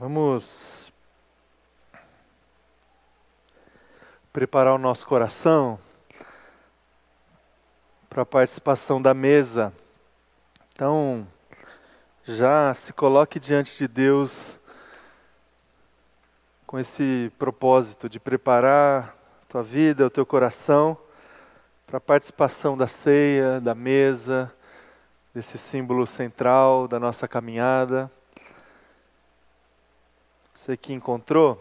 [0.00, 0.90] Vamos
[4.32, 5.78] preparar o nosso coração
[8.08, 9.74] para a participação da mesa.
[10.72, 11.28] Então,
[12.24, 14.58] já se coloque diante de Deus
[16.66, 20.96] com esse propósito de preparar a tua vida, o teu coração
[21.86, 24.50] para a participação da ceia, da mesa,
[25.34, 28.10] desse símbolo central da nossa caminhada.
[30.60, 31.58] Você que encontrou,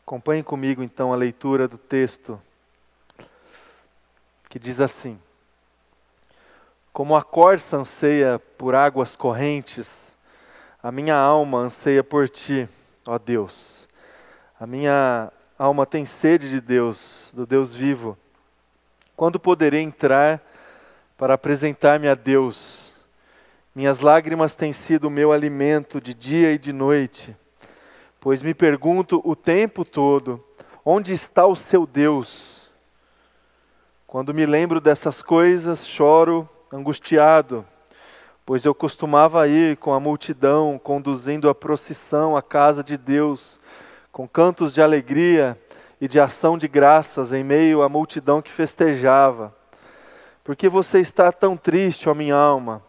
[0.00, 2.40] acompanhe comigo então a leitura do texto
[4.48, 5.18] que diz assim:
[6.92, 10.16] Como a corça anseia por águas correntes,
[10.80, 12.68] a minha alma anseia por ti,
[13.04, 13.88] ó Deus.
[14.60, 18.16] A minha alma tem sede de Deus, do Deus vivo.
[19.16, 20.40] Quando poderei entrar
[21.18, 22.92] para apresentar-me a Deus?
[23.74, 27.36] Minhas lágrimas têm sido o meu alimento de dia e de noite
[28.26, 30.44] pois me pergunto o tempo todo:
[30.84, 32.68] onde está o seu Deus?
[34.04, 37.64] Quando me lembro dessas coisas, choro angustiado,
[38.44, 43.60] pois eu costumava ir com a multidão, conduzindo a procissão à casa de Deus,
[44.10, 45.56] com cantos de alegria
[46.00, 49.54] e de ação de graças em meio à multidão que festejava.
[50.42, 52.82] Por que você está tão triste, ó minha alma?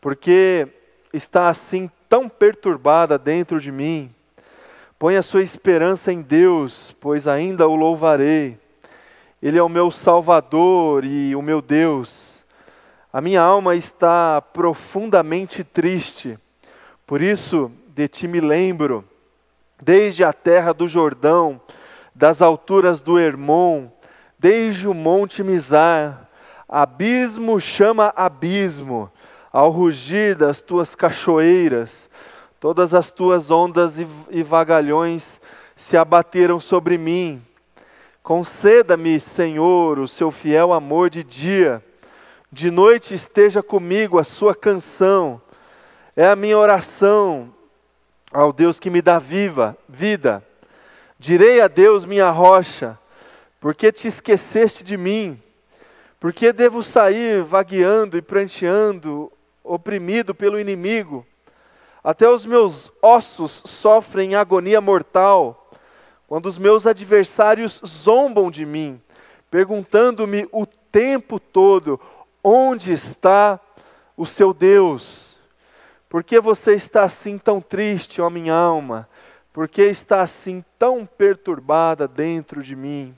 [0.00, 0.66] Por que
[1.12, 4.14] está assim tão perturbada dentro de mim?
[4.98, 8.58] Põe a sua esperança em Deus, pois ainda o louvarei.
[9.40, 12.44] Ele é o meu Salvador e o meu Deus.
[13.12, 16.36] A minha alma está profundamente triste,
[17.06, 19.04] por isso de ti me lembro,
[19.80, 21.60] desde a terra do Jordão,
[22.12, 23.86] das alturas do Hermon,
[24.36, 26.28] desde o monte Mizar,
[26.68, 29.08] abismo chama abismo,
[29.52, 32.07] ao rugir das tuas cachoeiras,
[32.60, 33.98] Todas as tuas ondas
[34.30, 35.40] e vagalhões
[35.76, 37.40] se abateram sobre mim.
[38.20, 41.80] Conceda-me, Senhor, o seu fiel amor de dia.
[42.50, 45.40] De noite esteja comigo a sua canção.
[46.16, 47.54] É a minha oração
[48.32, 50.44] ao Deus que me dá viva vida.
[51.16, 52.98] Direi a Deus, minha rocha,
[53.60, 55.40] porque te esqueceste de mim?
[56.18, 59.30] Porque devo sair vagueando e pranteando,
[59.62, 61.24] oprimido pelo inimigo?
[62.08, 65.70] Até os meus ossos sofrem agonia mortal,
[66.26, 68.98] quando os meus adversários zombam de mim,
[69.50, 72.00] perguntando-me o tempo todo:
[72.42, 73.60] onde está
[74.16, 75.38] o seu Deus?
[76.08, 79.06] Por que você está assim tão triste, ó minha alma?
[79.52, 83.14] Por que está assim tão perturbada dentro de mim?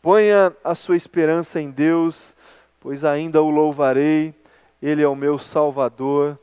[0.00, 2.32] Ponha a sua esperança em Deus,
[2.78, 4.32] pois ainda o louvarei,
[4.80, 6.38] Ele é o meu Salvador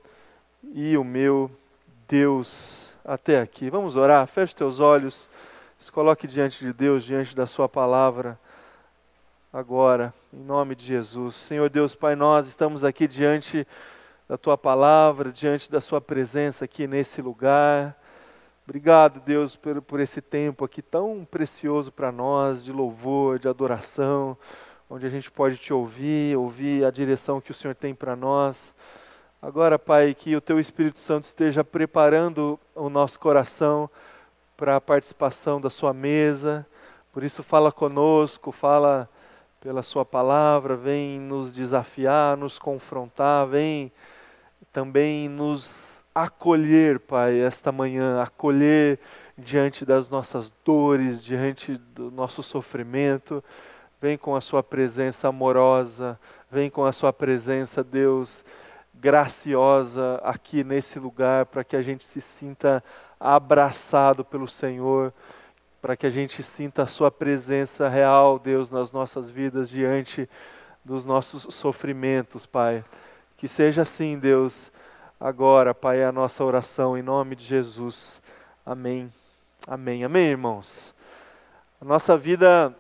[0.73, 1.49] e o meu
[2.07, 3.69] Deus até aqui.
[3.69, 5.29] Vamos orar, feche teus olhos,
[5.77, 8.39] se coloque diante de Deus, diante da Sua palavra,
[9.51, 11.35] agora, em nome de Jesus.
[11.35, 13.67] Senhor Deus, Pai, nós estamos aqui diante
[14.27, 17.97] da Tua palavra, diante da Sua presença aqui nesse lugar.
[18.65, 24.37] Obrigado, Deus, por, por esse tempo aqui tão precioso para nós, de louvor, de adoração,
[24.89, 28.73] onde a gente pode te ouvir, ouvir a direção que o Senhor tem para nós.
[29.39, 33.87] Agora, Pai, que o Teu Espírito Santo esteja preparando o nosso coração
[34.57, 36.65] para a participação da Sua mesa.
[37.13, 39.07] Por isso, fala conosco, fala
[39.61, 43.91] pela Sua palavra, vem nos desafiar, nos confrontar, vem
[44.73, 48.99] também nos acolher, Pai, esta manhã, acolher
[49.37, 53.43] diante das nossas dores, diante do nosso sofrimento.
[54.01, 58.43] Vem com a Sua presença amorosa, vem com a Sua presença, Deus
[58.99, 62.83] graciosa aqui nesse lugar, para que a gente se sinta
[63.19, 65.13] abraçado pelo Senhor,
[65.81, 70.29] para que a gente sinta a Sua presença real, Deus, nas nossas vidas, diante
[70.83, 72.83] dos nossos sofrimentos, Pai.
[73.37, 74.71] Que seja assim, Deus,
[75.19, 78.21] agora, Pai, é a nossa oração, em nome de Jesus.
[78.65, 79.11] Amém.
[79.67, 80.03] Amém.
[80.03, 80.93] Amém, irmãos.
[81.79, 82.75] A nossa vida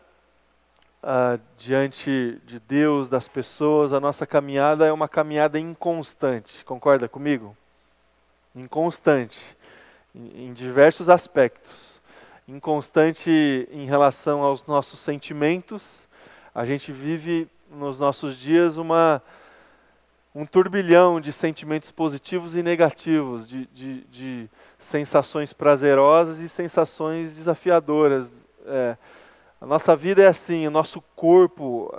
[1.03, 6.63] uh, diante de Deus, das pessoas, a nossa caminhada é uma caminhada inconstante.
[6.65, 7.55] Concorda comigo?
[8.55, 9.39] Inconstante,
[10.13, 12.01] em, em diversos aspectos.
[12.47, 16.07] Inconstante em relação aos nossos sentimentos.
[16.55, 19.21] A gente vive nos nossos dias uma
[20.37, 28.47] um turbilhão de sentimentos positivos e negativos, de, de, de sensações prazerosas e sensações desafiadoras.
[28.67, 28.95] É,
[29.59, 31.91] a nossa vida é assim, o nosso corpo,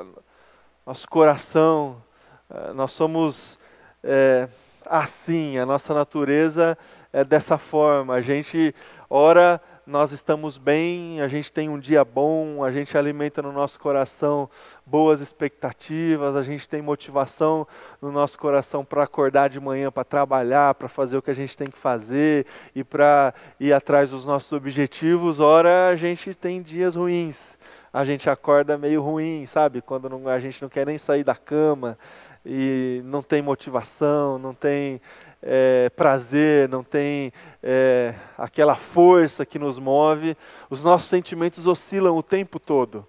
[0.86, 2.00] nosso coração,
[2.48, 3.58] eh, nós somos
[4.02, 4.48] é,
[4.86, 6.78] assim, a nossa natureza
[7.12, 8.14] é dessa forma.
[8.14, 8.74] A gente
[9.10, 13.80] ora nós estamos bem, a gente tem um dia bom, a gente alimenta no nosso
[13.80, 14.46] coração
[14.84, 17.66] boas expectativas, a gente tem motivação
[18.00, 21.56] no nosso coração para acordar de manhã, para trabalhar, para fazer o que a gente
[21.56, 22.44] tem que fazer
[22.74, 25.40] e para ir atrás dos nossos objetivos.
[25.40, 27.56] Ora, a gente tem dias ruins,
[27.90, 29.80] a gente acorda meio ruim, sabe?
[29.80, 31.98] Quando não, a gente não quer nem sair da cama
[32.44, 35.00] e não tem motivação, não tem
[35.42, 37.32] é, prazer, não tem
[37.62, 40.36] é, aquela força que nos move,
[40.68, 43.06] os nossos sentimentos oscilam o tempo todo.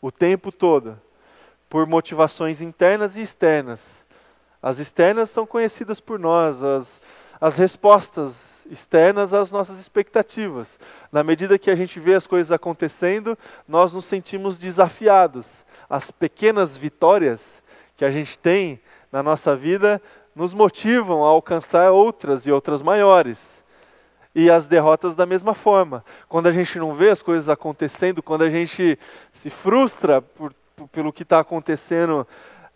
[0.00, 1.00] O tempo todo.
[1.68, 4.04] Por motivações internas e externas.
[4.62, 7.00] As externas são conhecidas por nós, as,
[7.40, 10.78] as respostas externas às nossas expectativas.
[11.12, 13.36] Na medida que a gente vê as coisas acontecendo,
[13.68, 15.64] nós nos sentimos desafiados.
[15.88, 17.62] As pequenas vitórias
[17.96, 18.80] que a gente tem
[19.12, 20.00] na nossa vida
[20.34, 23.62] nos motivam a alcançar outras e outras maiores.
[24.34, 26.04] E as derrotas da mesma forma.
[26.28, 28.98] Quando a gente não vê as coisas acontecendo, quando a gente
[29.32, 32.26] se frustra por, por, pelo que está acontecendo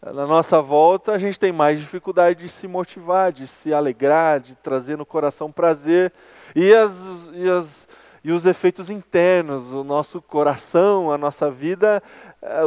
[0.00, 4.54] na nossa volta, a gente tem mais dificuldade de se motivar, de se alegrar, de
[4.54, 6.12] trazer no coração prazer.
[6.54, 7.88] E, as, e, as,
[8.22, 12.00] e os efeitos internos, o nosso coração, a nossa vida,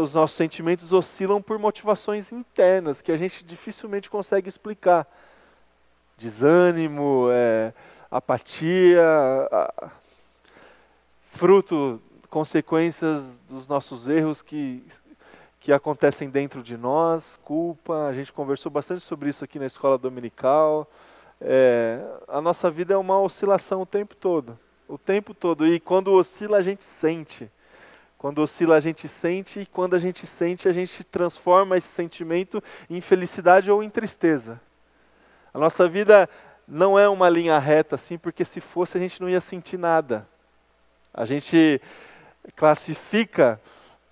[0.01, 5.07] os nossos sentimentos oscilam por motivações internas que a gente dificilmente consegue explicar.
[6.17, 7.73] Desânimo, é,
[8.09, 9.01] apatia,
[9.49, 9.89] a,
[11.31, 14.83] fruto, consequências dos nossos erros que,
[15.59, 18.07] que acontecem dentro de nós, culpa.
[18.07, 20.89] A gente conversou bastante sobre isso aqui na escola dominical.
[21.39, 24.59] É, a nossa vida é uma oscilação o tempo todo.
[24.87, 25.65] O tempo todo.
[25.65, 27.49] E quando oscila, a gente sente.
[28.21, 32.61] Quando oscila, a gente sente, e quando a gente sente, a gente transforma esse sentimento
[32.87, 34.61] em felicidade ou em tristeza.
[35.51, 36.29] A nossa vida
[36.67, 40.27] não é uma linha reta assim, porque se fosse a gente não ia sentir nada.
[41.11, 41.81] A gente
[42.55, 43.59] classifica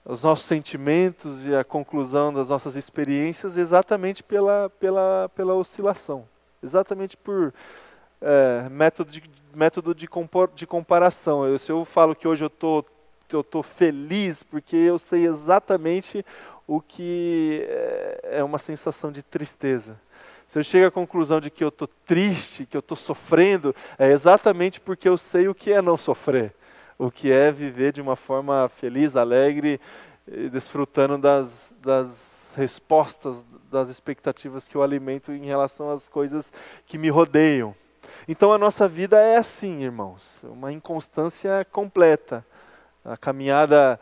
[0.04, 6.28] os nossos sentimentos e a conclusão das nossas experiências exatamente pela, pela, pela oscilação,
[6.64, 7.54] exatamente por
[8.20, 9.22] é, método, de,
[9.54, 11.46] método de, compor, de comparação.
[11.46, 12.84] Eu, se eu falo que hoje eu estou
[13.36, 16.26] eu estou feliz porque eu sei exatamente
[16.68, 20.00] o que é, é uma sensação de tristeza.
[20.48, 24.12] Se eu chego à conclusão de que eu estou triste, que eu estou sofrendo, é
[24.12, 26.54] exatamente porque eu sei o que é não sofrer,
[26.98, 29.80] o que é viver de uma forma feliz, alegre,
[30.52, 36.52] desfrutando das, das respostas, das expectativas que eu alimento em relação às coisas
[36.86, 37.76] que me rodeiam.
[38.28, 42.46] Então a nossa vida é assim, irmãos, uma inconstância completa
[43.10, 44.00] a caminhada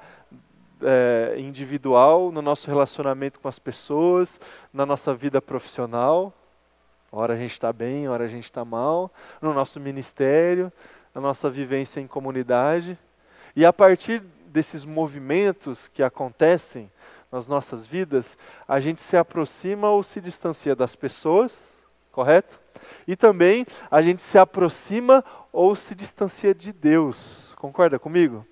[0.82, 4.38] é, individual, no nosso relacionamento com as pessoas,
[4.74, 6.34] na nossa vida profissional.
[7.10, 9.10] Ora a gente está bem, ora a gente está mal,
[9.42, 10.72] no nosso ministério,
[11.16, 13.00] na nossa vivência em comunidade.
[13.56, 16.92] E a partir desses movimentos que acontecem
[17.32, 18.38] nas nossas vidas,
[18.68, 22.60] a gente se aproxima ou se distancia das pessoas, correto?
[23.08, 27.54] E também a gente se aproxima ou se distancia de Deus.
[27.56, 28.46] Concorda comigo?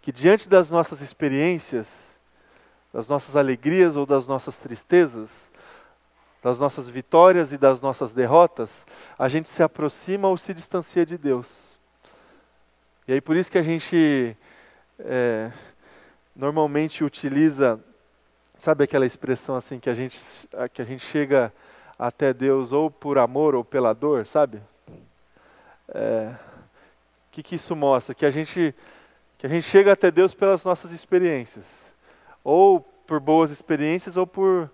[0.00, 2.18] Que diante das nossas experiências,
[2.92, 5.50] das nossas alegrias ou das nossas tristezas,
[6.42, 8.86] das nossas vitórias e das nossas derrotas,
[9.18, 11.78] a gente se aproxima ou se distancia de Deus.
[13.06, 14.36] E aí por isso que a gente
[14.98, 15.52] é,
[16.34, 17.78] normalmente utiliza,
[18.56, 20.18] sabe aquela expressão assim que a gente
[20.72, 21.52] que a gente chega
[21.98, 24.56] até Deus ou por amor ou pela dor, sabe?
[24.88, 26.34] O é,
[27.30, 28.14] que, que isso mostra?
[28.14, 28.74] Que a gente
[29.40, 31.94] que a gente chega até Deus pelas nossas experiências,
[32.44, 34.70] ou por boas experiências ou por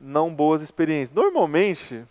[0.00, 1.12] não boas experiências.
[1.12, 2.04] Normalmente,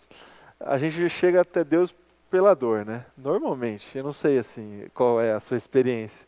[0.60, 1.94] a gente chega até Deus
[2.30, 3.06] pela dor, né?
[3.16, 6.26] Normalmente, eu não sei assim qual é a sua experiência.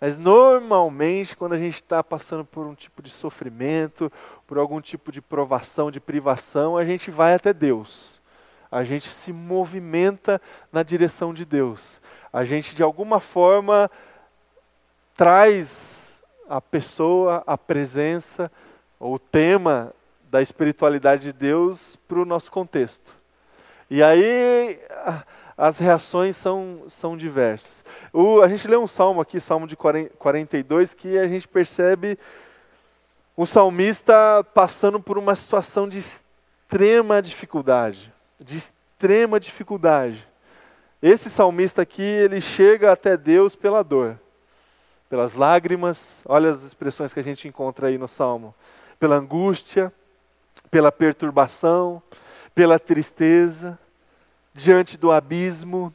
[0.00, 4.10] Mas normalmente, quando a gente está passando por um tipo de sofrimento,
[4.46, 8.22] por algum tipo de provação, de privação, a gente vai até Deus.
[8.70, 10.40] A gente se movimenta
[10.72, 12.00] na direção de Deus.
[12.32, 13.90] A gente, de alguma forma,
[15.14, 18.50] traz a pessoa, a presença,
[18.98, 19.92] o tema
[20.30, 23.14] da espiritualidade de Deus para o nosso contexto.
[23.90, 24.80] E aí
[25.56, 27.84] as reações são, são diversas.
[28.12, 32.18] O, a gente lê um salmo aqui, Salmo de 42, que a gente percebe
[33.36, 34.14] um salmista
[34.54, 38.12] passando por uma situação de extrema dificuldade.
[38.40, 40.26] De extrema dificuldade.
[41.02, 44.18] Esse salmista aqui, ele chega até Deus pela dor
[45.12, 48.54] pelas lágrimas, olha as expressões que a gente encontra aí no Salmo,
[48.98, 49.92] pela angústia,
[50.70, 52.02] pela perturbação,
[52.54, 53.78] pela tristeza.
[54.54, 55.94] diante do abismo,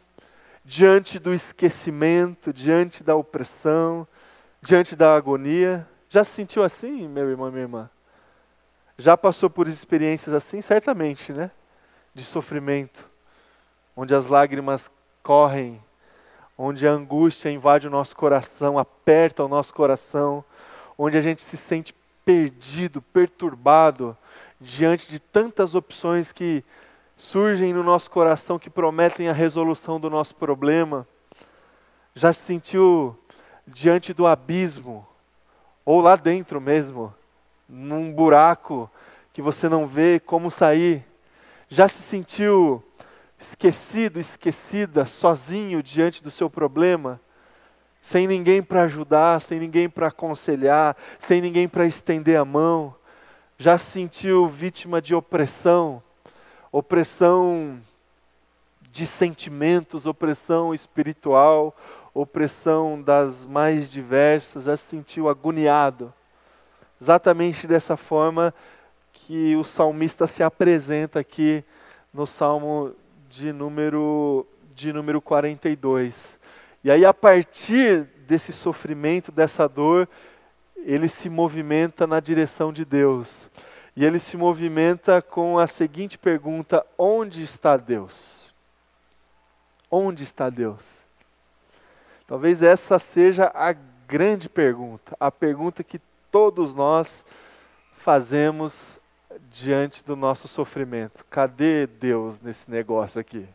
[0.64, 4.08] diante do esquecimento, diante da opressão,
[4.62, 5.88] diante da agonia.
[6.10, 7.90] Já se sentiu assim, meu irmão, minha irmã?
[9.00, 10.62] Já passou por experiências assim?
[10.62, 11.50] Certamente, né?
[12.14, 13.10] De sofrimento,
[13.96, 14.92] onde as lágrimas
[15.24, 15.82] correm,
[16.58, 20.44] onde a angústia invade o nosso coração, aperta o nosso coração,
[20.98, 21.94] onde a gente se sente
[22.26, 24.18] perdido, perturbado
[24.60, 26.64] diante de tantas opções que
[27.16, 31.08] surgem no nosso coração que prometem a resolução do nosso problema.
[32.16, 33.18] Já se sentiu
[33.68, 35.06] diante do abismo,
[35.86, 37.14] ou lá dentro mesmo,
[37.68, 38.90] num buraco
[39.32, 41.06] que você não vê como sair.
[41.70, 42.84] Já se sentiu
[43.38, 47.20] esquecido, esquecida, sozinho diante do seu problema?
[48.08, 52.96] sem ninguém para ajudar, sem ninguém para aconselhar, sem ninguém para estender a mão.
[53.58, 56.02] Já se sentiu vítima de opressão,
[56.72, 57.82] opressão
[58.90, 61.76] de sentimentos, opressão espiritual,
[62.14, 66.14] opressão das mais diversas, já se sentiu agoniado.
[67.02, 68.54] Exatamente dessa forma
[69.12, 71.62] que o salmista se apresenta aqui
[72.14, 72.96] no Salmo
[73.38, 76.40] de número, de número 42.
[76.84, 80.10] E aí, a partir desse sofrimento, dessa dor,
[80.78, 83.50] ele se movimenta na direção de Deus.
[83.96, 88.54] E ele se movimenta com a seguinte pergunta: onde está Deus?
[89.90, 91.06] Onde está Deus?
[92.26, 93.74] Talvez essa seja a
[94.08, 96.00] grande pergunta, a pergunta que
[96.32, 97.24] todos nós
[97.96, 98.97] fazemos
[99.52, 101.26] diante do nosso sofrimento.
[101.30, 103.48] Cadê Deus nesse negócio aqui?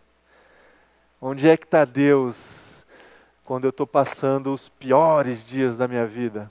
[1.21, 2.87] Onde é que está Deus
[3.45, 6.51] quando eu estou passando os piores dias da minha vida?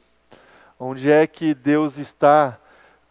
[0.79, 2.57] Onde é que Deus está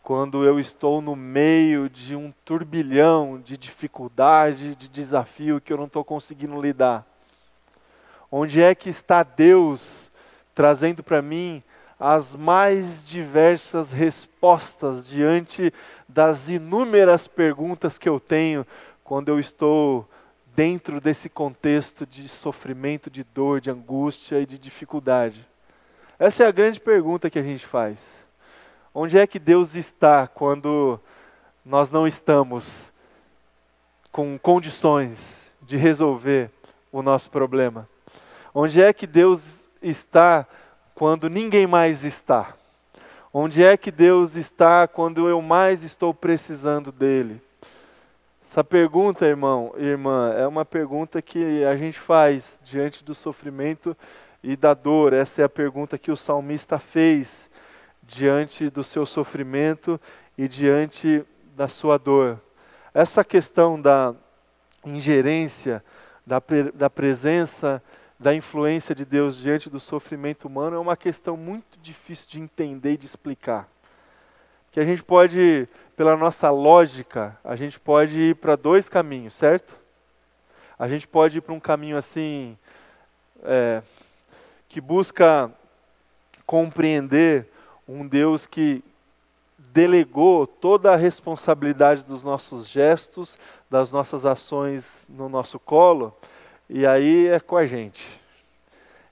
[0.02, 5.84] quando eu estou no meio de um turbilhão de dificuldade, de desafio que eu não
[5.84, 7.06] estou conseguindo lidar?
[8.30, 10.10] Onde é que está Deus
[10.54, 11.62] trazendo para mim
[12.00, 15.70] as mais diversas respostas diante
[16.08, 18.66] das inúmeras perguntas que eu tenho
[19.04, 20.08] quando eu estou
[20.56, 25.46] dentro desse contexto de sofrimento, de dor, de angústia e de dificuldade?
[26.18, 28.26] Essa é a grande pergunta que a gente faz.
[28.94, 30.98] Onde é que Deus está quando
[31.62, 32.90] nós não estamos
[34.10, 36.50] com condições de resolver
[36.90, 37.86] o nosso problema?
[38.54, 40.46] Onde é que Deus está
[41.00, 42.54] quando ninguém mais está?
[43.32, 47.40] Onde é que Deus está quando eu mais estou precisando dele?
[48.44, 53.96] Essa pergunta, irmão, irmã, é uma pergunta que a gente faz diante do sofrimento
[54.42, 55.14] e da dor.
[55.14, 57.48] Essa é a pergunta que o salmista fez
[58.02, 59.98] diante do seu sofrimento
[60.36, 61.24] e diante
[61.56, 62.38] da sua dor.
[62.92, 64.14] Essa questão da
[64.84, 65.82] ingerência,
[66.26, 66.42] da,
[66.74, 67.82] da presença,
[68.20, 72.92] da influência de Deus diante do sofrimento humano é uma questão muito difícil de entender
[72.92, 73.66] e de explicar.
[74.70, 79.74] Que a gente pode pela nossa lógica, a gente pode ir para dois caminhos, certo?
[80.78, 82.58] A gente pode ir para um caminho assim,
[83.42, 83.82] é,
[84.68, 85.50] que busca
[86.44, 87.48] compreender
[87.88, 88.84] um Deus que
[89.58, 93.38] delegou toda a responsabilidade dos nossos gestos,
[93.70, 96.14] das nossas ações no nosso colo,
[96.72, 98.20] e aí é com a gente.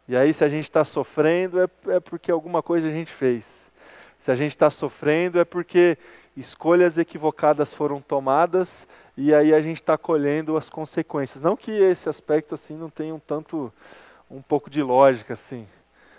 [0.07, 3.69] E aí, se a gente está sofrendo, é, é porque alguma coisa a gente fez.
[4.17, 5.99] Se a gente está sofrendo, é porque
[6.37, 8.87] escolhas equivocadas foram tomadas
[9.17, 11.43] e aí a gente está colhendo as consequências.
[11.43, 13.73] Não que esse aspecto assim não tenha um tanto,
[14.31, 15.67] um pouco de lógica assim,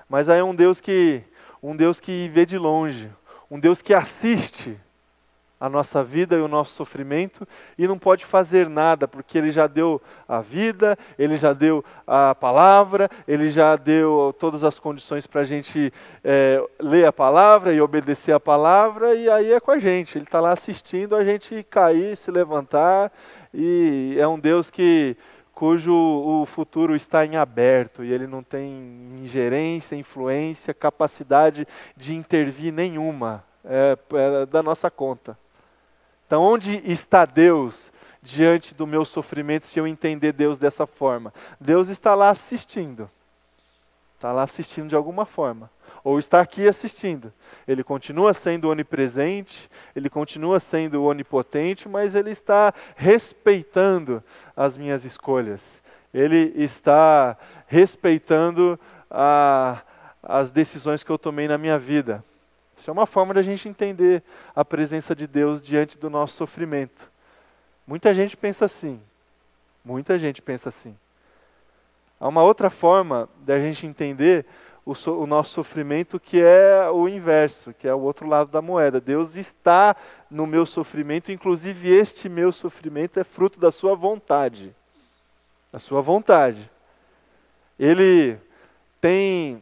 [0.09, 1.23] mas aí é um Deus que,
[1.63, 3.09] um Deus que vê de longe,
[3.49, 4.77] um Deus que assiste
[5.59, 7.47] a nossa vida e o nosso sofrimento
[7.77, 12.33] e não pode fazer nada, porque Ele já deu a vida, Ele já deu a
[12.33, 15.91] palavra, Ele já deu todas as condições para a gente
[16.23, 20.17] é, ler a palavra e obedecer a palavra, e aí é com a gente.
[20.17, 23.11] Ele está lá assistindo a gente cair, se levantar,
[23.53, 25.17] e é um Deus que
[25.59, 32.71] cujo o futuro está em aberto e ele não tem ingerência, influência, capacidade de intervir
[32.71, 33.43] nenhuma.
[33.65, 35.37] É, é da nossa conta.
[36.29, 41.33] Então, onde está Deus diante do meu sofrimento se eu entender Deus dessa forma?
[41.59, 43.09] Deus está lá assistindo.
[44.13, 45.71] Está lá assistindo de alguma forma.
[46.03, 47.33] Ou está aqui assistindo.
[47.67, 54.23] Ele continua sendo onipresente, ele continua sendo onipotente, mas ele está respeitando
[54.55, 55.81] as minhas escolhas.
[56.13, 59.81] Ele está respeitando a,
[60.21, 62.23] as decisões que eu tomei na minha vida.
[62.79, 64.23] Isso é uma forma da gente entender
[64.55, 67.11] a presença de Deus diante do nosso sofrimento.
[67.85, 69.01] Muita gente pensa assim:
[69.83, 70.95] Muita gente pensa assim.
[72.17, 74.45] Há uma outra forma da gente entender
[74.85, 78.61] o, so, o, nosso sofrimento que é o inverso, que é o outro lado da
[78.61, 79.01] moeda.
[79.01, 79.93] Deus está
[80.31, 84.73] no meu sofrimento, inclusive este meu sofrimento é fruto da sua vontade.
[85.69, 86.69] Da sua vontade.
[87.77, 88.37] Ele
[89.01, 89.61] tem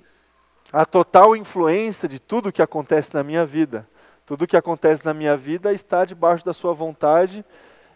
[0.71, 3.87] a total influência de tudo que acontece na minha vida.
[4.25, 7.45] Tudo que acontece na minha vida está debaixo da sua vontade.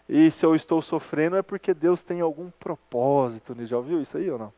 [0.08, 3.54] E se eu estou sofrendo é porque Deus tem algum propósito.
[3.66, 4.52] Já ouviu isso aí ou não?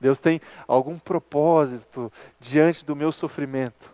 [0.00, 3.92] Deus tem algum propósito diante do meu sofrimento.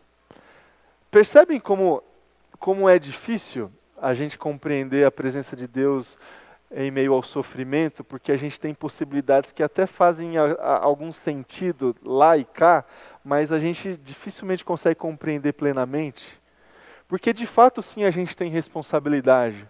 [1.10, 2.02] Percebem como,
[2.58, 3.70] como é difícil
[4.00, 6.18] a gente compreender a presença de Deus
[6.70, 11.12] em meio ao sofrimento, porque a gente tem possibilidades que até fazem a, a, algum
[11.12, 12.84] sentido lá e cá,
[13.24, 16.40] mas a gente dificilmente consegue compreender plenamente.
[17.08, 19.66] Porque de fato, sim, a gente tem responsabilidade.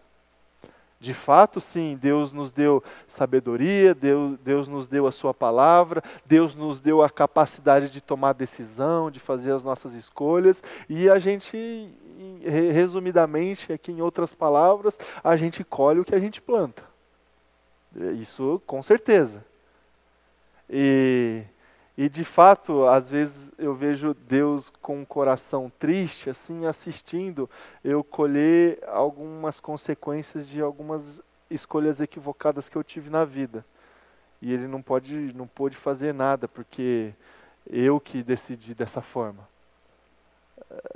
[0.98, 6.54] De fato, sim, Deus nos deu sabedoria, Deus, Deus nos deu a Sua palavra, Deus
[6.54, 11.90] nos deu a capacidade de tomar decisão, de fazer as nossas escolhas, e a gente,
[12.72, 16.82] resumidamente, aqui em outras palavras, a gente colhe o que a gente planta.
[18.18, 19.44] Isso com certeza.
[20.70, 21.44] E
[21.96, 27.48] e de fato, às vezes eu vejo Deus com um coração triste, assim, assistindo
[27.84, 33.64] eu colher algumas consequências de algumas escolhas equivocadas que eu tive na vida.
[34.42, 37.14] E ele não pode, não pôde fazer nada, porque
[37.70, 39.48] eu que decidi dessa forma.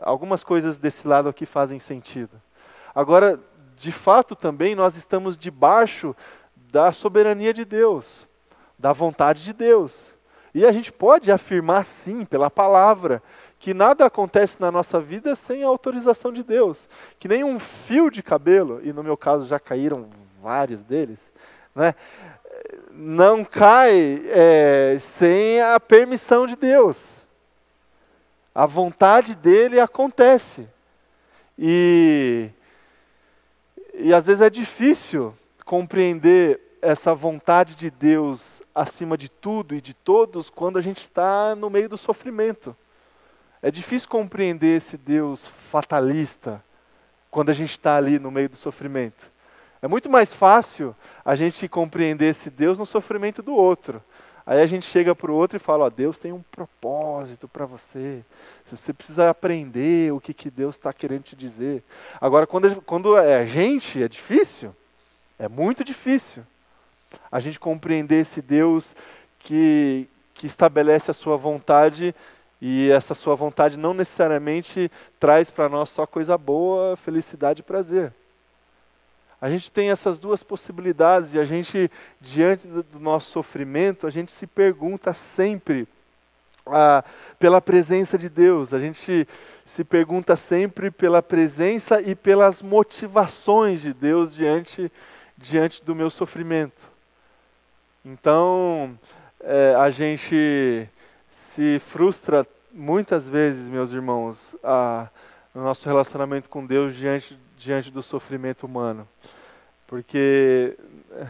[0.02, 2.42] Algumas coisas desse lado aqui fazem sentido.
[2.92, 3.38] Agora,
[3.76, 6.14] de fato também nós estamos debaixo
[6.72, 8.26] da soberania de Deus,
[8.76, 10.12] da vontade de Deus.
[10.54, 13.22] E a gente pode afirmar sim, pela palavra,
[13.58, 16.88] que nada acontece na nossa vida sem a autorização de Deus.
[17.18, 20.08] Que nem um fio de cabelo, e no meu caso já caíram
[20.40, 21.20] vários deles,
[21.74, 21.94] né?
[22.90, 27.06] não cai é, sem a permissão de Deus.
[28.54, 30.68] A vontade dele acontece.
[31.56, 32.50] E,
[33.94, 35.34] e às vezes é difícil
[35.64, 41.54] compreender essa vontade de Deus acima de tudo e de todos quando a gente está
[41.54, 42.76] no meio do sofrimento.
[43.60, 46.62] É difícil compreender esse Deus fatalista
[47.30, 49.30] quando a gente está ali no meio do sofrimento.
[49.82, 54.02] É muito mais fácil a gente compreender esse Deus no sofrimento do outro.
[54.46, 57.66] Aí a gente chega para o outro e fala: ó, Deus tem um propósito para
[57.66, 58.24] você.
[58.64, 61.82] Você precisa aprender o que, que Deus está querendo te dizer.
[62.20, 64.74] Agora, quando, quando é a gente, é difícil.
[65.38, 66.44] É muito difícil
[67.30, 68.94] a gente compreender esse Deus
[69.38, 72.14] que, que estabelece a sua vontade
[72.60, 78.12] e essa sua vontade não necessariamente traz para nós só coisa boa, felicidade e prazer.
[79.40, 81.88] A gente tem essas duas possibilidades e a gente,
[82.20, 85.86] diante do nosso sofrimento, a gente se pergunta sempre
[86.66, 87.04] ah,
[87.38, 89.28] pela presença de Deus, a gente
[89.64, 94.90] se pergunta sempre pela presença e pelas motivações de Deus diante,
[95.36, 96.97] diante do meu sofrimento.
[98.10, 98.98] Então,
[99.38, 100.88] é, a gente
[101.30, 105.08] se frustra muitas vezes, meus irmãos, a,
[105.54, 109.06] no nosso relacionamento com Deus diante, diante do sofrimento humano.
[109.86, 110.74] Porque
[111.12, 111.26] é,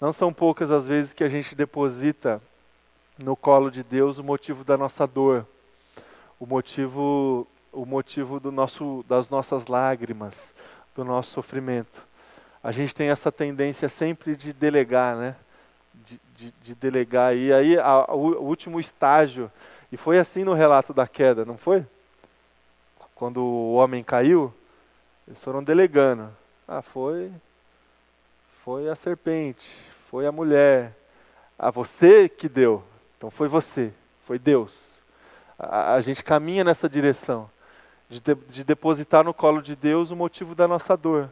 [0.00, 2.40] não são poucas as vezes que a gente deposita
[3.18, 5.44] no colo de Deus o motivo da nossa dor,
[6.38, 10.54] o motivo, o motivo do nosso, das nossas lágrimas,
[10.94, 12.06] do nosso sofrimento.
[12.62, 15.34] A gente tem essa tendência sempre de delegar, né?
[16.04, 17.36] De, de, de delegar.
[17.36, 19.50] E aí a, a, o último estágio,
[19.90, 21.84] e foi assim no relato da queda, não foi?
[23.14, 24.52] Quando o homem caiu,
[25.28, 26.30] eles foram delegando.
[26.66, 27.30] Ah, foi,
[28.64, 29.70] foi a serpente,
[30.10, 30.96] foi a mulher.
[31.58, 32.82] Ah, você que deu.
[33.16, 33.92] Então foi você,
[34.24, 35.02] foi Deus.
[35.58, 37.50] A, a gente caminha nessa direção
[38.08, 41.30] de, de, de depositar no colo de Deus o motivo da nossa dor.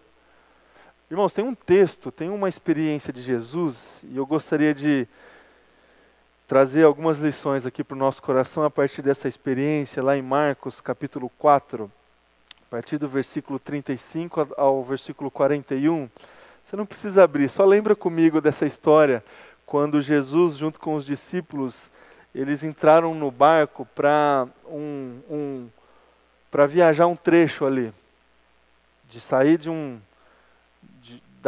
[1.10, 5.08] Irmãos, tem um texto, tem uma experiência de Jesus, e eu gostaria de
[6.46, 10.82] trazer algumas lições aqui para o nosso coração a partir dessa experiência, lá em Marcos,
[10.82, 11.90] capítulo 4,
[12.60, 16.10] a partir do versículo 35 ao versículo 41.
[16.62, 19.24] Você não precisa abrir, só lembra comigo dessa história,
[19.64, 21.88] quando Jesus, junto com os discípulos,
[22.34, 25.68] eles entraram no barco para um, um,
[26.68, 27.94] viajar um trecho ali,
[29.08, 29.98] de sair de um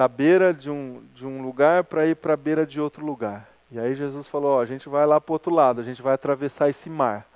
[0.00, 3.46] da beira de um, de um lugar para ir para a beira de outro lugar.
[3.70, 6.14] E aí Jesus falou: a gente vai lá para o outro lado, a gente vai
[6.14, 7.26] atravessar esse mar.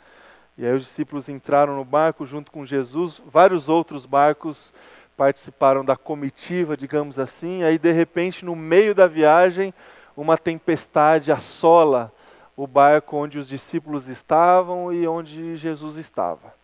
[0.56, 4.72] E aí os discípulos entraram no barco junto com Jesus, vários outros barcos
[5.14, 7.62] participaram da comitiva, digamos assim.
[7.64, 9.74] Aí de repente, no meio da viagem,
[10.16, 12.10] uma tempestade assola
[12.56, 16.54] o barco onde os discípulos estavam e onde Jesus estava.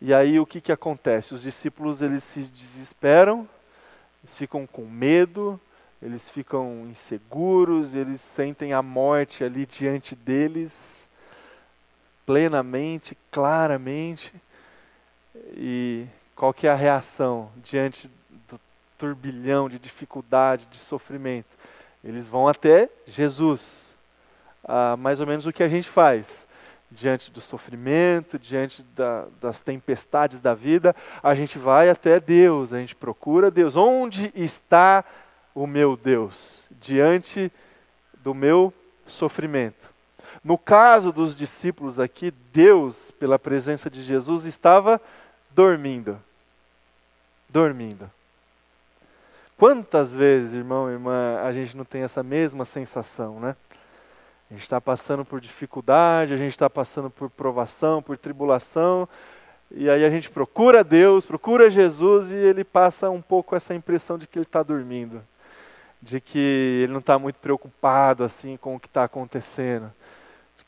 [0.00, 1.34] E aí o que, que acontece?
[1.34, 3.48] Os discípulos eles se desesperam,
[4.22, 5.60] eles ficam com medo,
[6.02, 10.96] eles ficam inseguros, eles sentem a morte ali diante deles,
[12.24, 14.32] plenamente, claramente.
[15.56, 18.10] E qual que é a reação diante
[18.48, 18.60] do
[18.96, 21.58] turbilhão de dificuldade, de sofrimento?
[22.02, 23.94] Eles vão até Jesus.
[24.64, 26.46] Ah, mais ou menos o que a gente faz
[26.90, 32.78] diante do sofrimento, diante da, das tempestades da vida, a gente vai até Deus, a
[32.78, 33.76] gente procura Deus.
[33.76, 35.04] Onde está
[35.54, 36.64] o meu Deus?
[36.80, 37.52] Diante
[38.22, 38.72] do meu
[39.06, 39.90] sofrimento.
[40.42, 45.00] No caso dos discípulos aqui, Deus, pela presença de Jesus, estava
[45.50, 46.20] dormindo.
[47.48, 48.10] Dormindo.
[49.56, 53.54] Quantas vezes, irmão e irmã, a gente não tem essa mesma sensação, né?
[54.50, 59.08] A gente está passando por dificuldade, a gente está passando por provação, por tribulação,
[59.70, 64.18] e aí a gente procura Deus, procura Jesus e ele passa um pouco essa impressão
[64.18, 65.22] de que ele está dormindo,
[66.02, 69.92] de que ele não está muito preocupado assim com o que está acontecendo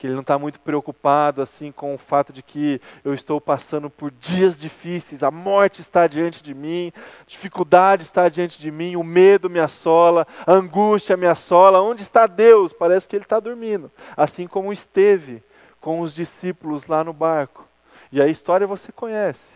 [0.02, 3.88] que ele não está muito preocupado assim com o fato de que eu estou passando
[3.88, 6.92] por dias difíceis, a morte está diante de mim,
[7.24, 11.80] dificuldade está diante de mim, o medo me assola, a angústia me assola.
[11.80, 12.72] Onde está Deus?
[12.72, 15.40] Parece que ele está dormindo, assim como esteve
[15.80, 17.64] com os discípulos lá no barco.
[18.10, 19.52] E a história você conhece.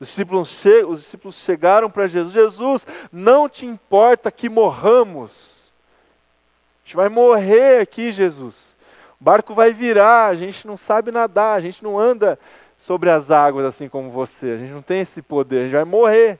[0.00, 5.70] Os discípulos, che os discípulos chegaram para Jesus: Jesus, não te importa que morramos.
[6.82, 8.76] A gente vai morrer aqui, Jesus.
[9.20, 12.38] O barco vai virar, a gente não sabe nadar, a gente não anda
[12.76, 15.84] sobre as águas assim como você, a gente não tem esse poder, a gente vai
[15.84, 16.38] morrer.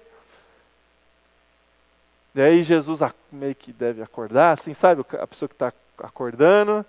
[2.35, 3.01] E aí Jesus
[3.33, 5.05] meio que deve acordar, assim, sabe?
[5.21, 6.87] A pessoa que está acordando,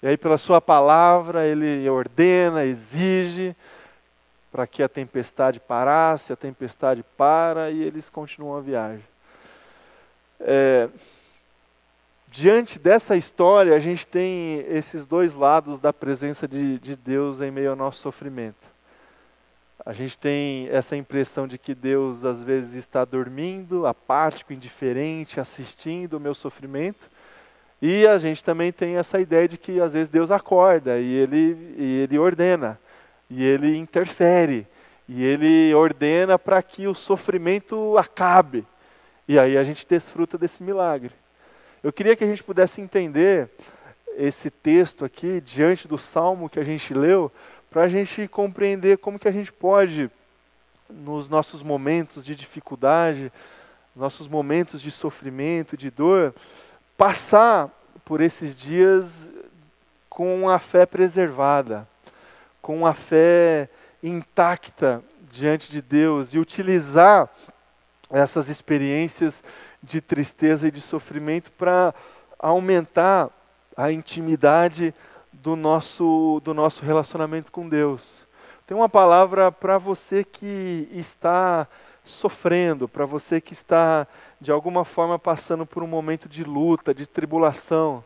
[0.00, 3.56] e aí pela sua palavra ele ordena, exige
[4.52, 9.04] para que a tempestade parasse, a tempestade para e eles continuam a viagem.
[10.38, 10.88] É,
[12.34, 17.48] diante dessa história, a gente tem esses dois lados da presença de, de Deus em
[17.48, 18.74] meio ao nosso sofrimento.
[19.86, 26.14] A gente tem essa impressão de que Deus às vezes está dormindo, apático, indiferente, assistindo
[26.14, 27.08] o meu sofrimento.
[27.80, 31.76] E a gente também tem essa ideia de que às vezes Deus acorda e ele,
[31.78, 32.80] e ele ordena,
[33.30, 34.66] e ele interfere,
[35.08, 38.66] e ele ordena para que o sofrimento acabe.
[39.28, 41.12] E aí a gente desfruta desse milagre.
[41.84, 43.50] Eu queria que a gente pudesse entender
[44.16, 47.30] esse texto aqui diante do salmo que a gente leu,
[47.70, 50.10] para a gente compreender como que a gente pode,
[50.88, 53.30] nos nossos momentos de dificuldade,
[53.94, 56.34] nossos momentos de sofrimento, de dor,
[56.96, 57.68] passar
[58.02, 59.30] por esses dias
[60.08, 61.86] com a fé preservada,
[62.62, 63.68] com a fé
[64.02, 67.28] intacta diante de Deus e utilizar
[68.08, 69.42] essas experiências
[69.84, 71.94] de tristeza e de sofrimento para
[72.38, 73.30] aumentar
[73.76, 74.94] a intimidade
[75.32, 78.24] do nosso, do nosso relacionamento com Deus.
[78.66, 81.68] Tem uma palavra para você que está
[82.04, 84.06] sofrendo, para você que está
[84.40, 88.04] de alguma forma passando por um momento de luta, de tribulação,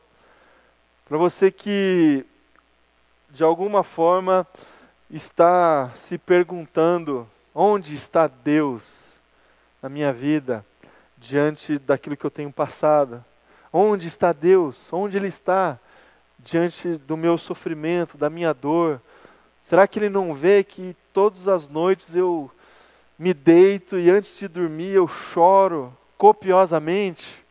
[1.09, 2.25] para você que
[3.31, 4.47] de alguma forma
[5.11, 9.15] está se perguntando: onde está Deus
[9.83, 10.65] na minha vida?
[11.21, 13.25] Diante daquilo que eu tenho passado?
[13.73, 14.93] Onde está Deus?
[14.93, 15.79] Onde Ele está
[16.39, 19.01] diante do meu sofrimento, da minha dor?
[19.65, 22.51] Será que Ele não vê que todas as noites eu
[23.19, 27.45] me deito e antes de dormir eu choro copiosamente?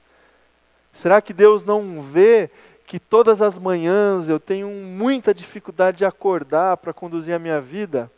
[0.94, 2.50] Será que Deus não vê
[2.86, 8.10] que todas as manhãs eu tenho muita dificuldade de acordar para conduzir a minha vida?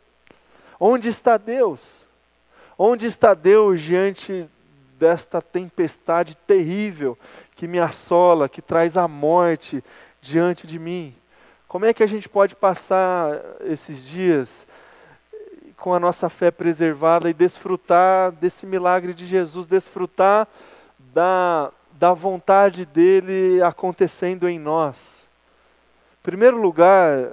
[0.78, 2.06] Onde está Deus?
[2.78, 4.48] Onde está Deus diante
[5.00, 7.18] desta tempestade terrível
[7.56, 9.82] que me assola, que traz a morte
[10.20, 11.16] diante de mim.
[11.66, 14.66] Como é que a gente pode passar esses dias
[15.78, 20.46] com a nossa fé preservada e desfrutar desse milagre de Jesus, desfrutar
[21.14, 24.96] da, da vontade dele acontecendo em nós?
[26.20, 27.30] Em primeiro lugar,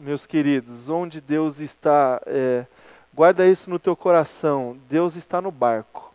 [0.00, 2.64] meus queridos, onde Deus está, é,
[3.12, 6.08] guarda isso no teu coração: Deus está no barco.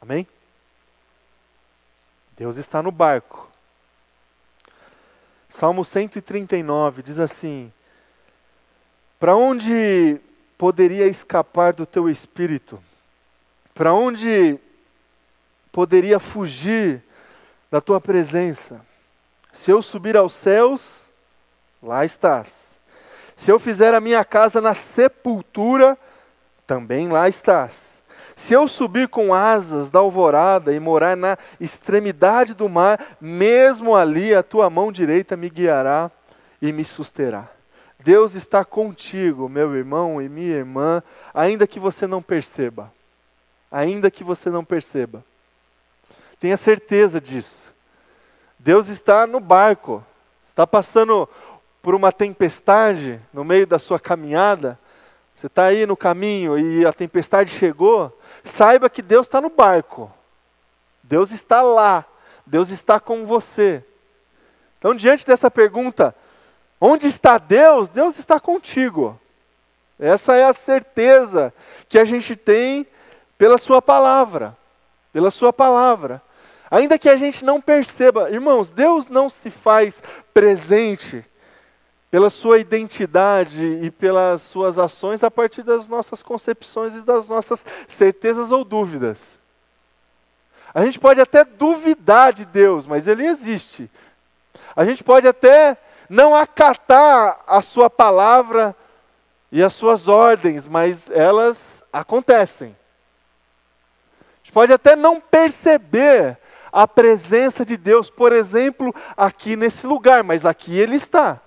[0.00, 0.26] Amém?
[2.36, 3.48] Deus está no barco.
[5.48, 7.72] Salmo 139 diz assim:
[9.18, 10.20] Para onde
[10.56, 12.82] poderia escapar do teu espírito?
[13.74, 14.58] Para onde
[15.72, 17.02] poderia fugir
[17.70, 18.84] da tua presença.
[19.52, 21.08] Se eu subir aos céus,
[21.82, 22.80] lá estás.
[23.36, 25.96] Se eu fizer a minha casa na sepultura,
[26.66, 27.87] também lá estás.
[28.38, 34.32] Se eu subir com asas da alvorada e morar na extremidade do mar, mesmo ali
[34.32, 36.08] a tua mão direita me guiará
[36.62, 37.48] e me susterá.
[37.98, 41.02] Deus está contigo, meu irmão e minha irmã,
[41.34, 42.92] ainda que você não perceba.
[43.72, 45.24] Ainda que você não perceba.
[46.38, 47.74] Tenha certeza disso.
[48.56, 50.02] Deus está no barco,
[50.46, 51.28] está passando
[51.82, 54.78] por uma tempestade no meio da sua caminhada.
[55.34, 60.12] Você está aí no caminho e a tempestade chegou saiba que Deus está no barco.
[61.02, 62.04] Deus está lá.
[62.46, 63.84] Deus está com você.
[64.78, 66.14] Então, diante dessa pergunta,
[66.80, 67.88] onde está Deus?
[67.88, 69.18] Deus está contigo.
[69.98, 71.52] Essa é a certeza
[71.88, 72.86] que a gente tem
[73.36, 74.56] pela Sua palavra.
[75.12, 76.22] Pela Sua palavra.
[76.70, 81.24] Ainda que a gente não perceba, irmãos, Deus não se faz presente
[82.10, 87.64] pela sua identidade e pelas suas ações a partir das nossas concepções e das nossas
[87.86, 89.38] certezas ou dúvidas.
[90.72, 93.90] A gente pode até duvidar de Deus, mas Ele existe.
[94.74, 95.76] A gente pode até
[96.08, 98.74] não acatar a Sua palavra
[99.52, 102.76] e as Suas ordens, mas elas acontecem.
[104.20, 106.38] A gente pode até não perceber
[106.72, 111.40] a presença de Deus, por exemplo, aqui nesse lugar, mas aqui Ele está.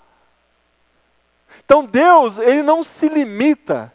[1.72, 3.94] Então Deus, ele não se limita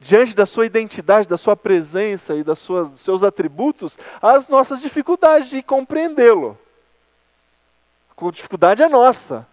[0.00, 4.80] diante da sua identidade, da sua presença e das suas, dos seus atributos, às nossas
[4.80, 6.58] dificuldades de compreendê-lo.
[8.16, 9.46] A dificuldade é nossa.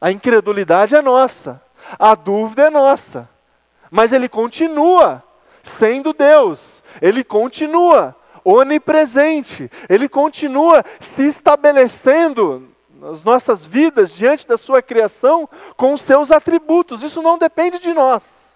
[0.00, 1.62] A incredulidade é nossa.
[1.96, 3.28] A dúvida é nossa.
[3.88, 5.22] Mas ele continua
[5.62, 6.82] sendo Deus.
[7.00, 9.70] Ele continua onipresente.
[9.88, 17.02] Ele continua se estabelecendo as nossas vidas diante da sua criação com os seus atributos.
[17.02, 18.46] Isso não depende de nós.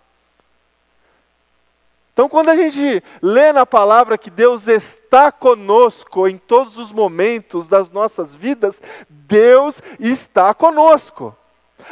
[2.12, 7.68] Então, quando a gente lê na palavra que Deus está conosco em todos os momentos
[7.68, 11.34] das nossas vidas, Deus está conosco.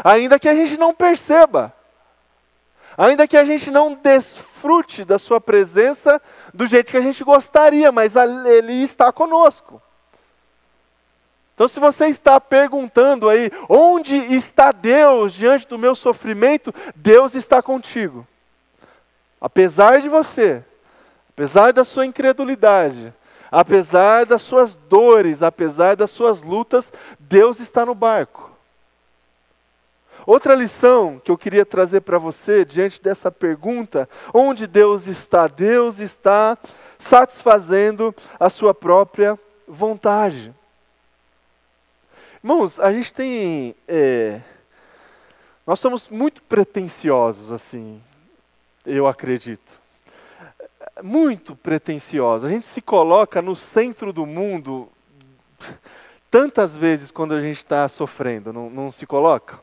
[0.05, 1.73] Ainda que a gente não perceba,
[2.97, 6.21] ainda que a gente não desfrute da Sua presença
[6.53, 9.81] do jeito que a gente gostaria, mas Ele está conosco.
[11.59, 17.61] Então, se você está perguntando aí, onde está Deus diante do meu sofrimento, Deus está
[17.61, 18.25] contigo.
[19.41, 20.63] Apesar de você,
[21.31, 23.13] apesar da sua incredulidade,
[23.51, 28.53] apesar das suas dores, apesar das suas lutas, Deus está no barco.
[30.25, 35.49] Outra lição que eu queria trazer para você diante dessa pergunta: onde Deus está?
[35.49, 36.57] Deus está
[37.01, 40.55] satisfazendo a sua própria vontade.
[42.43, 43.75] Irmãos, a gente tem.
[43.89, 44.41] É,
[45.67, 48.01] nós somos muito pretensiosos, assim,
[48.87, 49.81] eu acredito.
[51.03, 52.49] Muito pretensiosos.
[52.49, 54.89] A gente se coloca no centro do mundo
[56.31, 59.59] tantas vezes quando a gente está sofrendo, não, não se coloca?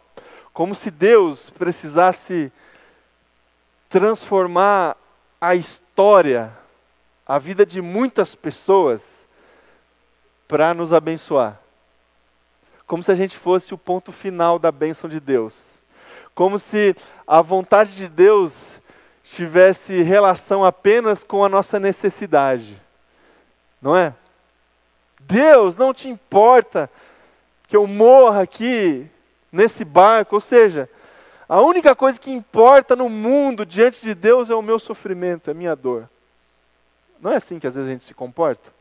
[0.51, 2.51] Como se Deus precisasse
[3.88, 4.97] transformar
[5.39, 6.51] a história,
[7.25, 9.25] a vida de muitas pessoas,
[10.45, 11.63] para nos abençoar
[12.87, 15.81] como se a gente fosse o ponto final da bênção de Deus.
[16.33, 16.95] Como se
[17.25, 18.79] a vontade de Deus
[19.23, 22.79] tivesse relação apenas com a nossa necessidade.
[23.81, 24.13] Não é?
[25.19, 26.89] Deus, não te importa
[27.67, 29.09] que eu morra aqui
[29.51, 30.89] nesse barco, ou seja,
[31.49, 35.51] a única coisa que importa no mundo diante de Deus é o meu sofrimento, é
[35.51, 36.09] a minha dor.
[37.19, 38.73] Não é assim que às vezes a gente se comporta?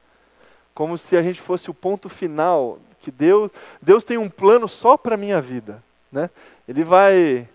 [0.74, 3.50] Como se a gente fosse o ponto final que Deus,
[3.82, 5.78] Deus tem um plano só para a minha vida.
[6.10, 6.30] Né?
[6.66, 7.46] Ele vai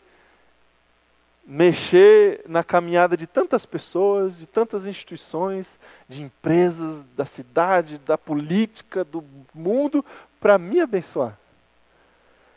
[1.43, 9.03] mexer na caminhada de tantas pessoas, de tantas instituições, de empresas, da cidade, da política,
[9.03, 10.05] do mundo,
[10.39, 11.35] para me abençoar.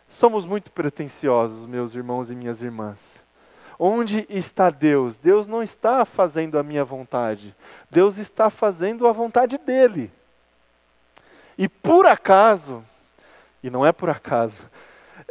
[0.06, 3.24] Somos muito pretensiosos, meus irmãos e minhas irmãs.
[3.78, 5.16] Onde está Deus?
[5.16, 7.56] Deus não está fazendo a minha vontade.
[7.90, 10.12] Deus está fazendo a vontade dele.
[11.56, 12.84] E por acaso,
[13.62, 14.62] e não é por acaso,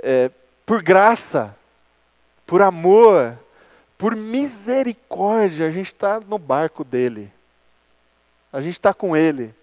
[0.02, 0.30] é,
[0.66, 1.56] por graça,
[2.46, 3.38] por amor,
[3.98, 7.32] por misericórdia, a gente está no barco dele.
[8.52, 9.54] A gente está com ele.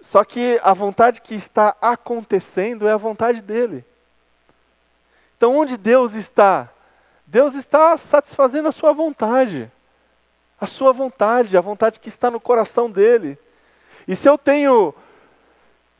[0.00, 3.84] Só que a vontade que está acontecendo é a vontade dele.
[5.36, 6.68] Então, onde Deus está?
[7.26, 9.70] Deus está satisfazendo a sua vontade.
[10.60, 13.38] A sua vontade, a vontade que está no coração dele.
[14.06, 14.94] E se eu tenho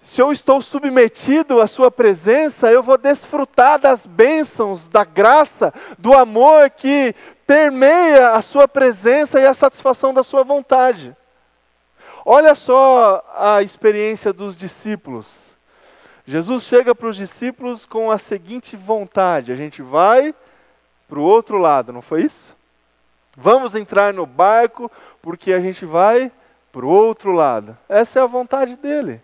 [0.03, 6.13] se eu estou submetido à Sua presença, eu vou desfrutar das bênçãos, da graça, do
[6.13, 7.15] amor que
[7.47, 11.17] permeia a Sua presença e a satisfação da Sua vontade.
[12.25, 15.53] Olha só a experiência dos discípulos.
[16.27, 20.35] Jesus chega para os discípulos com a seguinte vontade: a gente vai
[21.09, 22.57] para o outro lado, não foi isso?
[23.37, 26.31] Vamos entrar no barco porque a gente vai
[26.73, 27.77] para o outro lado.
[27.89, 29.21] Essa é a vontade dele.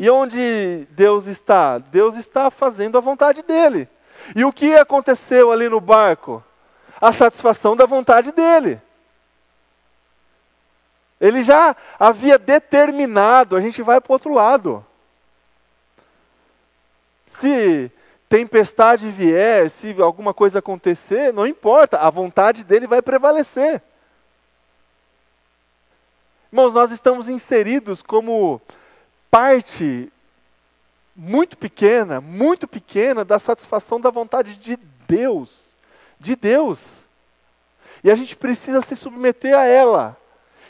[0.00, 1.78] E onde Deus está?
[1.78, 3.88] Deus está fazendo a vontade dele.
[4.36, 6.42] E o que aconteceu ali no barco?
[7.00, 8.80] A satisfação da vontade dele.
[11.20, 14.86] Ele já havia determinado, a gente vai para o outro lado.
[17.26, 17.90] Se
[18.28, 23.82] tempestade vier, se alguma coisa acontecer, não importa, a vontade dele vai prevalecer.
[26.52, 28.62] Irmãos, nós estamos inseridos como
[29.30, 30.10] parte
[31.14, 35.74] muito pequena, muito pequena da satisfação da vontade de Deus.
[36.20, 36.98] De Deus.
[38.04, 40.16] E a gente precisa se submeter a ela.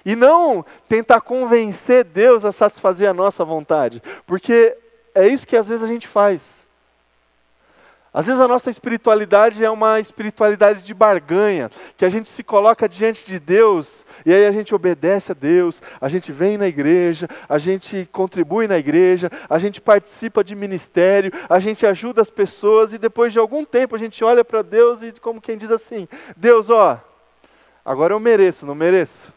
[0.04, 4.02] E não tentar convencer Deus a satisfazer a nossa vontade.
[4.26, 4.76] Porque
[5.14, 6.57] é isso que às vezes a gente faz.
[8.18, 12.88] Às vezes a nossa espiritualidade é uma espiritualidade de barganha, que a gente se coloca
[12.88, 17.28] diante de Deus e aí a gente obedece a Deus, a gente vem na igreja,
[17.48, 22.92] a gente contribui na igreja, a gente participa de ministério, a gente ajuda as pessoas
[22.92, 26.08] e depois de algum tempo a gente olha para Deus e como quem diz assim:
[26.36, 27.00] Deus, ó,
[27.84, 29.32] agora eu mereço, não mereço?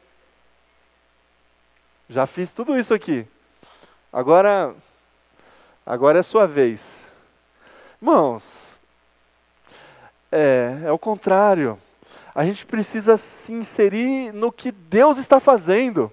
[2.10, 3.28] Já fiz tudo isso aqui.
[4.12, 4.74] Agora,
[5.86, 7.00] agora é sua vez.
[8.02, 8.71] Irmãos,
[10.32, 11.78] é, é o contrário.
[12.34, 16.12] A gente precisa se inserir no que Deus está fazendo.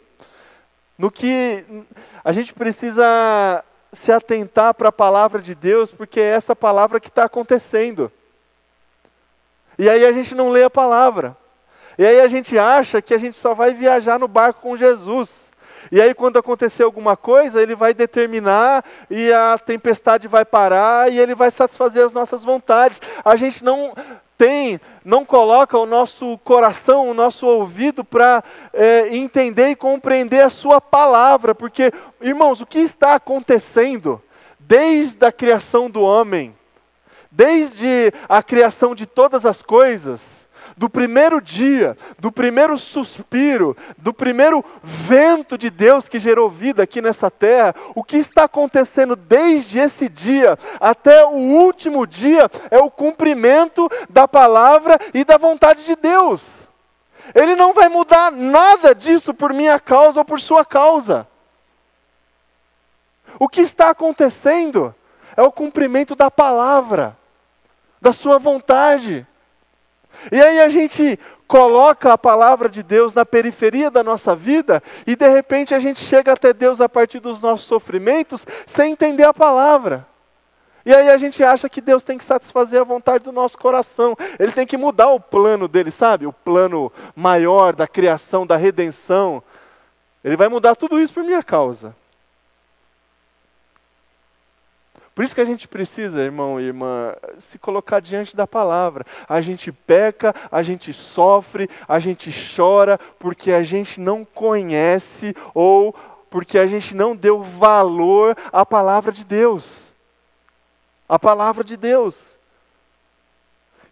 [0.98, 1.64] No que
[2.24, 7.09] a gente precisa se atentar para a palavra de Deus, porque é essa palavra que
[7.09, 8.11] está acontecendo.
[9.78, 11.37] E aí a gente não lê a palavra.
[11.96, 15.47] E aí a gente acha que a gente só vai viajar no barco com Jesus.
[15.90, 21.18] E aí, quando acontecer alguma coisa, ele vai determinar e a tempestade vai parar e
[21.18, 23.00] ele vai satisfazer as nossas vontades.
[23.24, 23.94] A gente não
[24.38, 30.50] tem, não coloca o nosso coração, o nosso ouvido para é, entender e compreender a
[30.50, 34.22] Sua palavra, porque, irmãos, o que está acontecendo
[34.60, 36.54] desde a criação do homem,
[37.30, 40.47] desde a criação de todas as coisas,
[40.78, 47.02] do primeiro dia, do primeiro suspiro, do primeiro vento de Deus que gerou vida aqui
[47.02, 52.90] nessa terra, o que está acontecendo desde esse dia até o último dia é o
[52.90, 56.68] cumprimento da palavra e da vontade de Deus.
[57.34, 61.26] Ele não vai mudar nada disso por minha causa ou por sua causa.
[63.38, 64.94] O que está acontecendo
[65.36, 67.16] é o cumprimento da palavra,
[68.00, 69.26] da sua vontade.
[70.31, 75.16] E aí a gente coloca a palavra de Deus na periferia da nossa vida e
[75.16, 79.33] de repente a gente chega até Deus a partir dos nossos sofrimentos sem entender a
[79.33, 80.07] palavra.
[80.85, 84.16] E aí a gente acha que Deus tem que satisfazer a vontade do nosso coração.
[84.38, 86.26] Ele tem que mudar o plano dele, sabe?
[86.26, 89.42] O plano maior da criação, da redenção.
[90.24, 91.94] Ele vai mudar tudo isso por minha causa.
[95.18, 99.04] Por isso que a gente precisa, irmão e irmã, se colocar diante da palavra.
[99.28, 105.92] A gente peca, a gente sofre, a gente chora porque a gente não conhece ou
[106.31, 109.92] porque a gente não deu valor à palavra de Deus.
[111.09, 112.38] A palavra de Deus.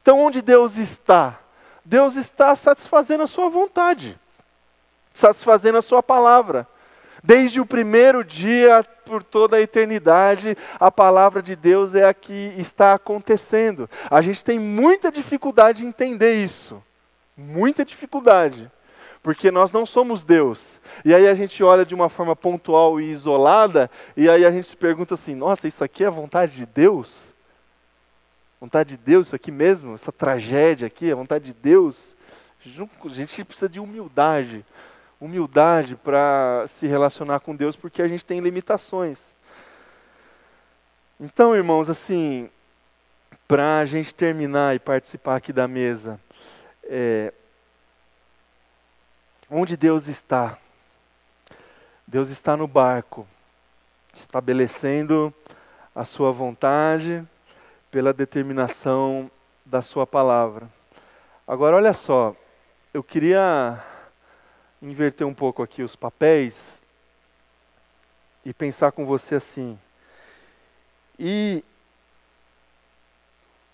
[0.01, 1.41] Então, onde Deus está?
[1.85, 4.17] Deus está satisfazendo a sua vontade,
[5.13, 6.69] satisfazendo a sua palavra.
[7.27, 12.55] Desde o primeiro dia, por toda a eternidade, a palavra de Deus é a que
[12.57, 13.91] está acontecendo.
[14.09, 16.81] A gente tem muita dificuldade em entender isso.
[17.37, 18.71] Muita dificuldade.
[19.25, 20.81] Porque nós não somos Deus.
[21.05, 24.69] E aí a gente olha de uma forma pontual e isolada, e aí a gente
[24.69, 27.19] se pergunta assim: nossa, isso aqui é a vontade de Deus?
[28.61, 29.95] Vontade de Deus, isso aqui mesmo?
[29.95, 32.15] Essa tragédia aqui, a vontade de Deus?
[32.65, 34.65] A gente precisa de humildade
[35.21, 39.35] humildade para se relacionar com Deus, porque a gente tem limitações.
[41.19, 42.51] Então, irmãos, assim,
[43.49, 46.21] para a gente terminar e participar aqui da mesa,
[46.85, 47.33] é,
[49.51, 50.59] onde Deus está?
[52.07, 53.27] Deus está no barco,
[54.15, 55.33] estabelecendo
[55.95, 57.27] a sua vontade
[57.91, 59.31] pela determinação
[59.65, 60.69] da sua palavra.
[61.47, 62.37] Agora, olha só,
[62.93, 63.83] eu queria
[64.81, 66.83] inverter um pouco aqui os papéis
[68.45, 69.79] e pensar com você assim.
[71.19, 71.65] E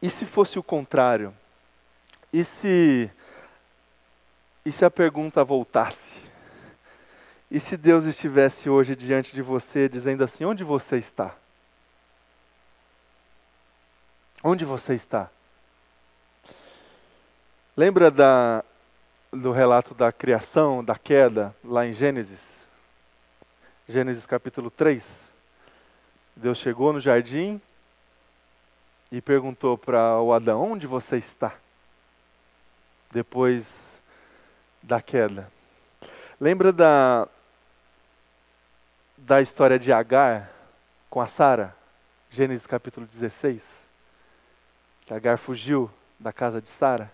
[0.00, 1.34] e se fosse o contrário?
[2.32, 3.10] E se
[4.64, 6.22] e se a pergunta voltasse?
[7.50, 11.36] E se Deus estivesse hoje diante de você dizendo assim: onde você está?
[14.42, 15.30] Onde você está?
[17.76, 18.64] Lembra da,
[19.32, 22.66] do relato da criação, da queda, lá em Gênesis?
[23.88, 25.30] Gênesis capítulo 3.
[26.36, 27.60] Deus chegou no jardim
[29.10, 31.54] e perguntou para o Adão: Onde você está?
[33.10, 34.00] Depois
[34.82, 35.50] da queda.
[36.38, 37.26] Lembra da,
[39.16, 40.50] da história de Agar
[41.08, 41.74] com a Sara,
[42.30, 43.86] Gênesis capítulo 16,
[45.06, 47.10] que Agar fugiu da casa de Sara.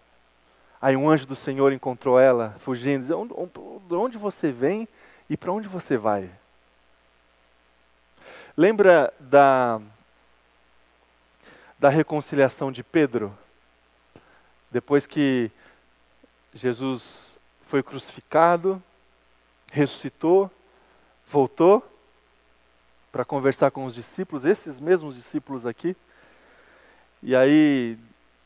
[0.81, 3.51] Aí um anjo do Senhor encontrou ela fugindo, dizendo:
[3.89, 4.87] De onde você vem
[5.29, 6.31] e para onde você vai?
[8.57, 9.81] Lembra da,
[11.79, 13.37] da reconciliação de Pedro?
[14.71, 15.51] Depois que
[16.55, 18.83] Jesus foi crucificado,
[19.71, 20.51] ressuscitou,
[21.27, 21.85] voltou,
[23.11, 25.97] para conversar com os discípulos, esses mesmos discípulos aqui.
[27.23, 27.99] E aí,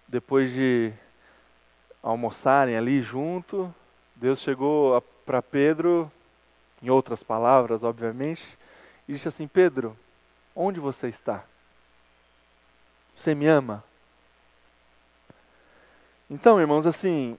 [0.09, 0.93] depois de
[2.03, 3.73] almoçarem ali junto,
[4.17, 6.11] Deus chegou para Pedro,
[6.83, 8.59] em outras palavras, obviamente,
[9.09, 9.97] e disse assim: Pedro,
[10.55, 11.45] onde você está?
[13.15, 13.85] Você me ama?
[16.29, 17.39] Então, irmãos, assim,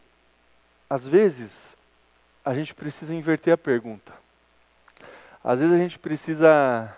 [0.89, 1.75] às vezes
[2.45, 4.13] a gente precisa inverter a pergunta.
[5.43, 6.95] Às vezes a gente precisa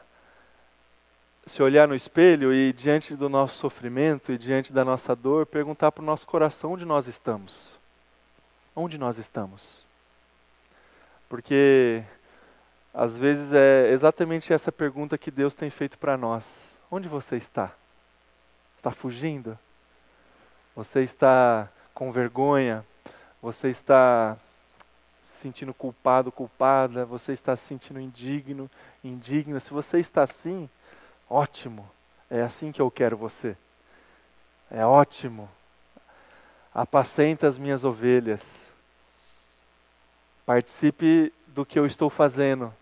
[1.45, 5.91] se olhar no espelho e, diante do nosso sofrimento e diante da nossa dor, perguntar
[5.91, 7.77] para o nosso coração onde nós estamos.
[8.75, 9.85] Onde nós estamos?
[11.29, 12.03] Porque,
[12.93, 17.71] às vezes, é exatamente essa pergunta que Deus tem feito para nós: Onde você está?
[18.75, 19.57] Está fugindo?
[20.75, 22.85] Você está com vergonha?
[23.41, 24.37] Você está
[25.21, 27.05] se sentindo culpado, culpada?
[27.05, 28.69] Você está se sentindo indigno,
[29.03, 29.59] indigna?
[29.59, 30.69] Se você está assim,
[31.29, 31.89] Ótimo,
[32.29, 33.57] é assim que eu quero você.
[34.69, 35.49] É ótimo.
[36.73, 38.71] Apacenta as minhas ovelhas.
[40.45, 42.73] Participe do que eu estou fazendo.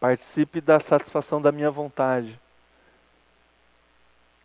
[0.00, 2.40] Participe da satisfação da minha vontade.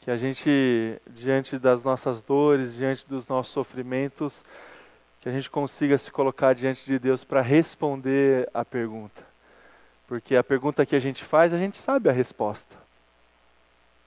[0.01, 4.43] Que a gente, diante das nossas dores, diante dos nossos sofrimentos,
[5.21, 9.34] que a gente consiga se colocar diante de Deus para responder a pergunta.
[10.07, 12.75] Porque a pergunta que a gente faz, a gente sabe a resposta.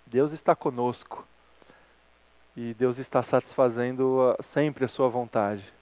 [0.06, 1.26] Deus está conosco.
[2.56, 5.72] E Deus está satisfazendo ah, sempre a sua vontade.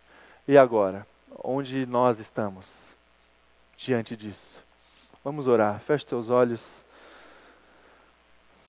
[0.46, 1.06] E agora?
[1.42, 2.94] Onde nós estamos
[3.76, 4.62] diante disso?
[5.24, 5.80] Vamos orar.
[5.80, 6.84] Feche seus olhos.